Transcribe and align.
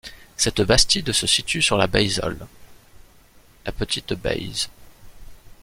Cette 0.35 0.61
bastide 0.63 1.11
se 1.11 1.27
situe 1.27 1.61
sur 1.61 1.77
la 1.77 1.85
Baïsole, 1.85 2.47
la 3.67 3.71
Petite 3.71 4.13
Baïse. 4.13 4.67